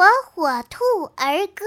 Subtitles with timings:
[0.00, 0.82] 火火兔
[1.16, 1.66] 儿歌。